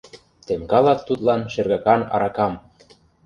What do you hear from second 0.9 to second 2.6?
тудлан шергакан аракам;